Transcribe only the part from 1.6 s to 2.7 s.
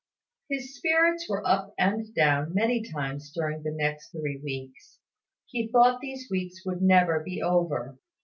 and down